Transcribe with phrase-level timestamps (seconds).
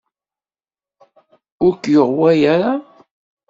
[1.65, 2.71] Ur k-yuɣ wayra?